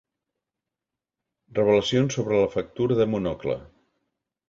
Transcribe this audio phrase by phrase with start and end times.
[1.59, 3.63] Revelacions sobre la factura de Monocle.